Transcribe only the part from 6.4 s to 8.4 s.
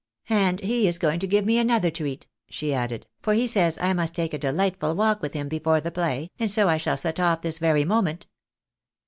so I shall set off this" very moment."